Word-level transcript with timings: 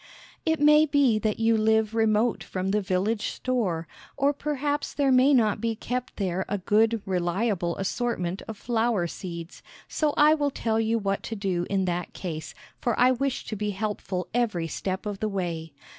It 0.47 0.59
may 0.59 0.87
be 0.87 1.19
that 1.19 1.37
you 1.37 1.55
live 1.55 1.93
remote 1.93 2.43
from 2.43 2.69
the 2.71 2.81
village 2.81 3.27
store, 3.27 3.87
or 4.17 4.33
perhaps 4.33 4.95
there 4.95 5.11
may 5.11 5.31
not 5.31 5.61
be 5.61 5.75
kept 5.75 6.15
there 6.15 6.43
a 6.49 6.57
good, 6.57 7.03
reliable 7.05 7.77
assortment 7.77 8.41
of 8.47 8.57
flower 8.57 9.05
seeds, 9.05 9.61
so 9.87 10.15
I 10.17 10.33
will 10.33 10.49
tell 10.49 10.79
you 10.79 10.97
what 10.97 11.21
to 11.21 11.35
do 11.35 11.67
in 11.69 11.85
that 11.85 12.13
case, 12.13 12.55
for 12.79 12.99
I 12.99 13.11
wish 13.11 13.45
to 13.45 13.55
be 13.55 13.69
helpful 13.69 14.27
every 14.33 14.65
step 14.67 15.05
of 15.05 15.19
the 15.19 15.29
way. 15.29 15.71